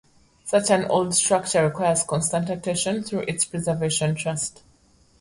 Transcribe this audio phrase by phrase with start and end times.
[0.45, 4.63] Such an old structure requires constant attention through its Preservation Trust.